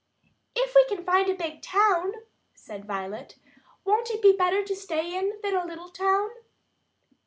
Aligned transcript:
"If 0.55 0.73
we 0.73 0.83
can 0.85 1.05
find 1.05 1.29
a 1.29 1.35
big 1.35 1.61
town," 1.61 2.13
said 2.55 2.85
Violet, 2.87 3.35
"won't 3.85 4.09
it 4.09 4.19
be 4.23 4.35
better 4.35 4.63
to 4.65 4.75
stay 4.75 5.15
in 5.15 5.39
than 5.43 5.55
a 5.55 5.63
little 5.63 5.89
town?" 5.89 6.29